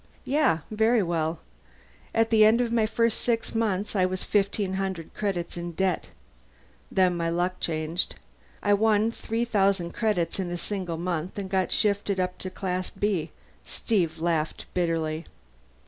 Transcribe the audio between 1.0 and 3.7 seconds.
well. At the end of my first six